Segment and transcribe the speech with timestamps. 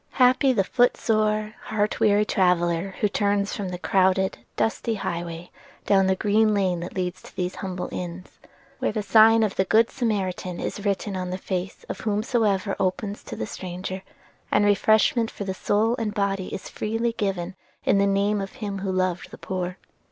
[0.13, 5.51] Happy the foot sore, heart weary traveller who turns from the crowded, dusty highway
[5.85, 8.27] down the green lane that leads to these humble inns,
[8.79, 13.23] where the sign of the Good Samaritan is written on the face of whomsoever opens
[13.25, 14.01] to the stranger,
[14.51, 18.91] and refreshment for soul and body is freely given in the name of Him who
[18.91, 19.77] loved the poor.